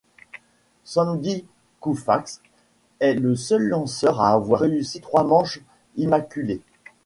Sandy 0.83 1.45
Koufax 1.79 2.41
est 2.99 3.13
le 3.13 3.35
seul 3.35 3.61
lanceur 3.67 4.19
à 4.19 4.31
avoir 4.31 4.61
réussi 4.61 4.99
trois 4.99 5.23
manches 5.23 5.61
immaculées. 5.95 6.63